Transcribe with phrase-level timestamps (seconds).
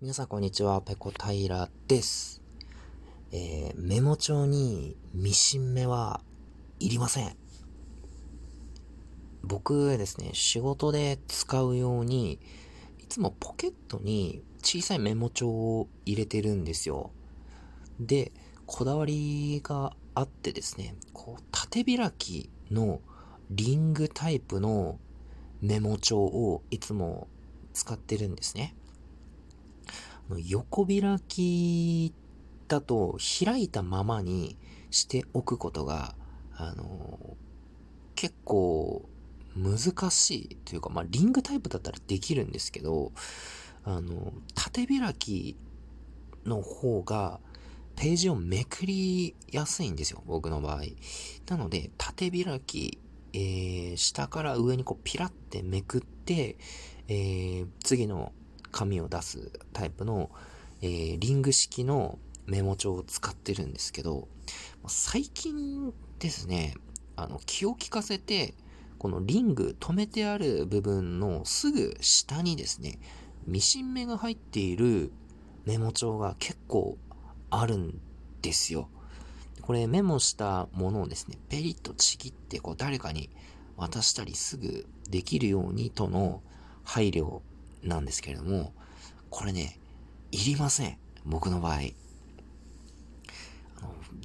[0.00, 2.40] 皆さんこんにちは、ペコ平です。
[3.32, 6.20] えー、メモ帳にミシン目は
[6.78, 7.36] いりません。
[9.42, 12.38] 僕ですね、仕事で使うように、
[13.00, 17.10] いつもポケットに小さいメモ帳を入れてるんですよ。
[17.98, 18.30] で、
[18.66, 23.00] こだわりがあってですね、こう、縦開きの
[23.50, 25.00] リングタイプの
[25.60, 27.26] メモ帳をいつも
[27.72, 28.76] 使ってるんですね。
[30.36, 32.12] 横開き
[32.68, 34.56] だと開いたままに
[34.90, 36.14] しておくことが、
[36.54, 37.36] あの、
[38.14, 39.08] 結構
[39.56, 43.12] 難しいというか、まあ、リングタイプだったらできるんですけど、
[43.84, 45.56] あの、縦開き
[46.44, 47.40] の方が、
[47.96, 50.82] ページをめくりやすいんですよ、僕の場合。
[51.48, 52.98] なので、縦開き、
[53.32, 56.58] えー、下から上にこうピラってめくって、
[57.08, 58.32] えー、次の
[58.78, 60.30] 紙を出すタイプの、
[60.82, 64.28] えー、リング式のメモ帳を使ってるんですけど、
[64.86, 66.74] 最近ですね、
[67.16, 68.54] あの、気を利かせて、
[68.98, 73.00] このリング止めてある部分のすぐ下にですね、
[73.46, 75.10] ミシン目が入っている
[75.66, 76.98] メモ帳が結構
[77.50, 78.00] あるん
[78.42, 78.88] ですよ。
[79.60, 83.28] これメモしたものをですね、ペリッとちぎってこう誰かに
[83.76, 86.42] 渡したりすぐできるようにとの
[86.84, 87.40] 配慮
[87.82, 88.72] なんですけれども、
[89.30, 89.78] これね、
[90.32, 90.98] いりません。
[91.24, 91.80] 僕の場合。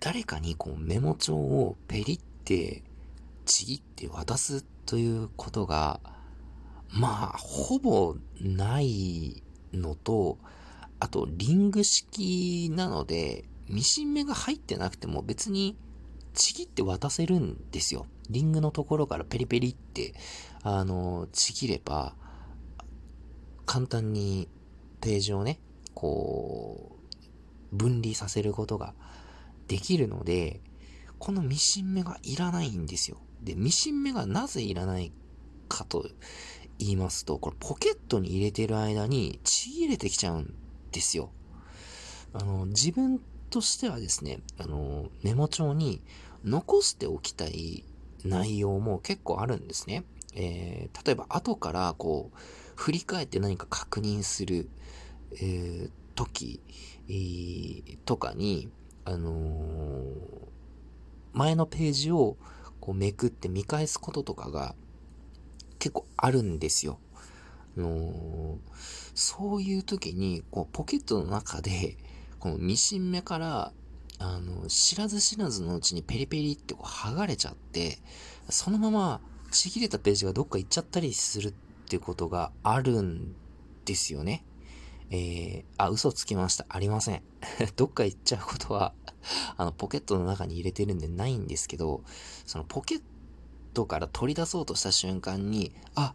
[0.00, 2.82] 誰かにこうメモ帳をペリって
[3.44, 6.00] ちぎって渡すということが、
[6.90, 9.42] まあ、ほぼない
[9.72, 10.38] のと、
[11.00, 15.76] あと、リング式なので、ミシン目が入ってなくても別に
[16.34, 18.06] ちぎって渡せるんですよ。
[18.28, 20.14] リングのところからペリペリって、
[20.62, 22.14] あの、ちぎれば、
[23.72, 24.50] 簡単に
[25.00, 25.58] ページをね、
[25.94, 26.98] こ
[27.72, 28.92] う、分離させることが
[29.66, 30.60] できるので、
[31.18, 33.16] このミシン目がいらないんですよ。
[33.42, 35.10] で、ミシン目がなぜいらない
[35.70, 36.06] かと
[36.78, 40.54] 言いますと、これポケットに入れてる間にちぎれてきちゃうん
[40.90, 41.30] ですよ。
[42.34, 46.02] あの、自分としてはですね、あの、メモ帳に
[46.44, 47.86] 残しておきたい
[48.22, 50.04] 内容も結構あるんですね。
[50.34, 52.38] えー、例えば後からこう、
[52.76, 54.68] 振り返って何か確認する、
[55.34, 56.60] えー、時、
[57.08, 58.68] えー、とかに、
[59.04, 60.12] あのー、
[61.32, 62.36] 前のページを
[62.80, 64.74] こうめくって見返すこととかが
[65.78, 66.98] 結構あるんですよ。
[67.76, 68.58] あの、
[69.14, 71.96] そういう時に、こう、ポケットの中で、
[72.38, 73.72] このミシン目から、
[74.18, 77.98] あの、知らず知らずのうちにペリペリってこう剥がれちゃって、
[78.48, 81.54] そのままちぎれたページがどっか行っちゃったりする
[81.92, 83.34] っていうことがあるん
[83.84, 84.46] ですよね。
[85.10, 86.64] えー、あ、嘘つきました。
[86.70, 87.22] ありません。
[87.76, 88.94] どっか行っちゃうことは
[89.58, 92.02] あの、ポケットの中に入れてるんでないんですけど、
[92.46, 93.02] そのポケッ
[93.74, 96.14] トから取り出そうとした瞬間に、あ、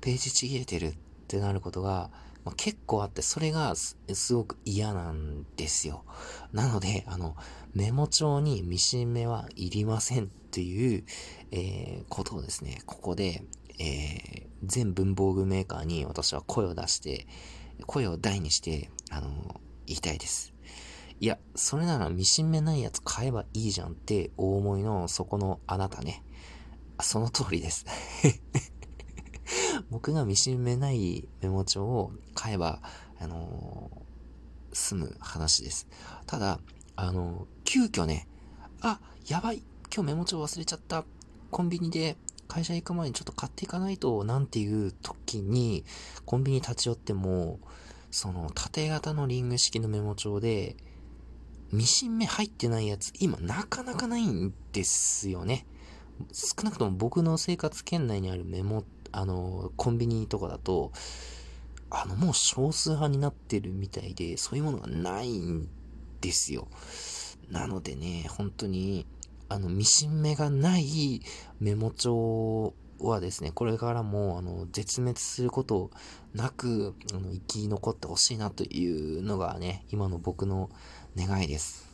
[0.00, 0.96] ページちぎれてるっ
[1.28, 2.10] てなることが、
[2.46, 3.98] まあ、結構あって、それがす
[4.32, 6.04] ごく嫌なんですよ。
[6.52, 7.36] なので、あの、
[7.74, 11.04] メモ帳にミシン目はいりませんっていう、
[11.50, 13.44] えー、ことをですね、ここで、
[13.78, 17.26] えー、全文房具メーカーに私は声を出して、
[17.86, 20.54] 声を大にして、あの、言いたいです。
[21.18, 26.22] いや、それならミシン目ないやつ買えばいいじゃんって大思いのそこのあなたね。
[27.00, 27.86] その通りです。
[29.90, 32.82] 僕がミシン目ないメモ帳を買えば、
[33.18, 35.86] あのー、済む話です。
[36.26, 36.60] ただ、
[36.96, 38.28] あのー、急遽ね、
[38.80, 39.62] あ、やばい、
[39.94, 41.04] 今日メモ帳忘れちゃった。
[41.50, 42.16] コンビニで
[42.46, 45.84] 会社行く前にちょっと買っていかないと、なんていう時に、
[46.24, 47.60] コンビニ立ち寄っても、
[48.10, 50.76] その縦型のリング式のメモ帳で、
[51.72, 55.66] ミシン目入ってないやつ、今なかなかないんですよね。
[56.32, 60.92] 少なくとも僕の生活圏内にあるメモ、あの、コンビニとかだと、
[61.90, 65.68] あの、もう少数派になってるみたいで、そういうものがないん
[66.20, 66.68] ですよ。
[67.50, 69.06] なのでね、本当に、
[69.48, 71.22] あの、ミシン目がない
[71.60, 75.90] メモ帳はですね、これからも、あの、絶滅すること
[76.34, 80.70] なく、あの、生き残ってほしいなというのがね、今の僕の
[81.16, 81.86] 願いです。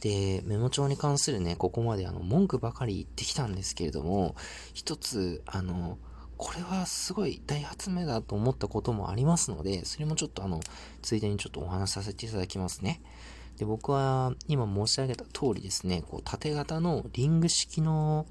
[0.00, 4.34] で、メモ帳に関するね、ここまであの、文句ばかり言ってきたんですけれども、
[4.74, 5.98] 一つ、あの、
[6.36, 10.58] これはすごい大発明だと思ったこともありますので、それもちょっとあの、
[11.00, 13.00] ついでにちょっとお話しさせていただきますね。
[13.58, 18.26] で、僕は今申し上げた通りですね、こう縦型のリング式の、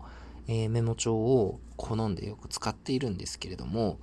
[0.48, 4.00] えー、メモ帳を好んでよく使っているんですけれども、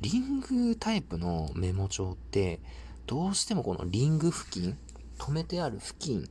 [0.00, 2.60] リングタイプのメモ帳って
[3.06, 4.76] どうしてもこのリング付近、
[5.18, 6.28] 止めてある付近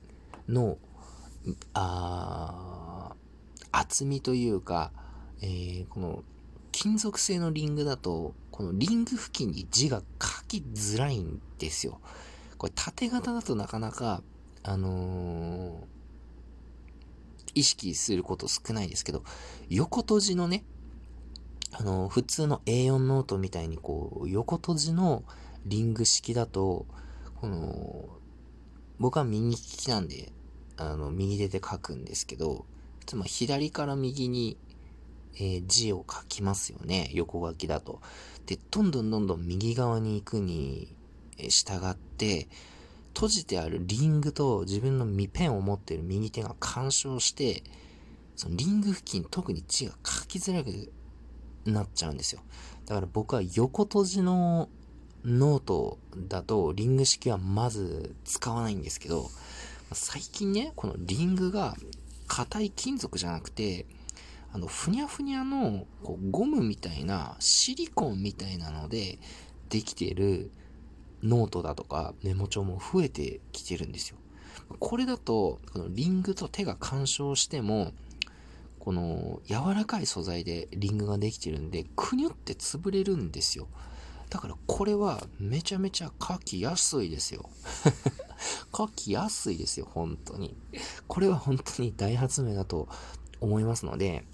[0.48, 0.78] の、
[1.74, 3.16] あ
[3.72, 4.92] 厚みというか、
[5.42, 6.24] えー、この
[6.72, 12.00] 金属製のリングだと、このリング付近に字が書きづらいんですよ。
[12.57, 14.21] これ縦型だとなかなか、
[14.63, 15.83] あのー、
[17.56, 19.24] 意識すること少ないですけど、
[19.69, 20.65] 横閉じのね、
[21.71, 25.24] あのー、普通の A4 ノートみたいにこう、横閉じの
[25.65, 26.86] リング式だと、
[27.36, 28.09] この、
[29.00, 30.31] 僕は右利きなんで、
[30.77, 32.65] あの、右手で書くんですけど、
[33.06, 34.57] つまり左から右に、
[35.36, 37.12] えー、字を書きますよね。
[37.13, 38.01] 横書きだと。
[38.48, 40.97] で、どんどんどんどん右側に行くに
[41.38, 42.48] 従って、
[43.13, 47.63] 閉じてあるリングと自分のミペンを持っている右手が干渉して、
[48.36, 50.92] そのリング付近特に字が書きづらく
[51.66, 52.42] なっちゃうんですよ。
[52.86, 54.69] だから僕は横閉じの
[55.25, 59.30] ノートだとリング式はまず使わないんですけど、
[59.94, 61.75] 最近ね、このリングが
[62.28, 63.88] 硬い金属じゃなくて、
[64.54, 69.19] あの、ふにゃふにゃのこうゴムみたいなシリコンみたいなので
[69.69, 70.51] できてる
[71.24, 74.18] ノートだとかメモ帳も増えてきてるんですよ。
[74.80, 77.94] これだと、このリングと手が干渉しても、
[78.80, 83.68] この柔らかい素材でリングができてるんで、くにゅって潰れるんですよ。
[84.30, 87.50] だからこれはめちゃめちゃ書きやすいですよ。
[88.75, 90.56] 書きやすいですよ、本当に。
[91.08, 92.88] これは本当に大発明だと
[93.40, 94.25] 思いますので、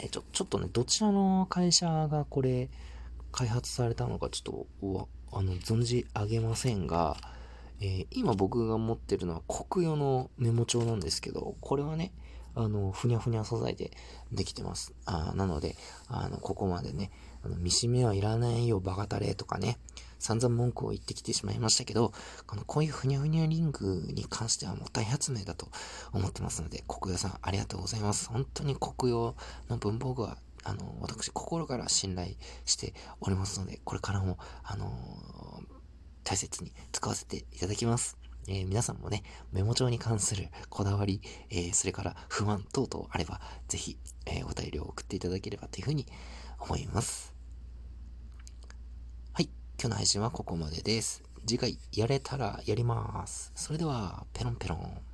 [0.00, 2.68] えちょ、ちょっとね、どちらの会社がこれ
[3.30, 7.16] 開発されたのかちょっと、あの、存じ上げませんが、
[7.80, 12.12] えー、今僕が持ってるのは国用のメモ帳なんですけど、これはね、
[12.54, 13.90] あの、ふにゃふにゃ素材で
[14.32, 14.94] できてます。
[15.06, 15.76] あなので、
[16.08, 17.10] あの、ここまでね、
[17.42, 19.78] あの、見しめはいらないよ、バカタレとかね、
[20.20, 22.12] 散々文句を言ってきてしまいましたけど、
[22.46, 25.68] この、こういうふにゃふにゃリングに関してはもう大発明だと
[26.12, 28.28] 思ってますので、国用さんありがとうございます。
[28.28, 29.34] 本当に国用
[29.68, 32.32] の文房具はあの、私、心から信頼
[32.64, 34.90] しておりますので、これからも、あの、
[36.24, 38.16] 大切に使わせていただきます。
[38.46, 39.22] えー、皆さんもね、
[39.52, 41.20] メモ帳に関するこだわり、
[41.50, 46.06] えー、それから不満等々あれば、ぜひ、え、お便りを送っていただければというふうに
[46.58, 47.34] 思います。
[49.32, 51.22] はい、今日の配信はここまでです。
[51.46, 53.52] 次回やれたらやります。
[53.54, 55.13] それでは、ペロンペロン。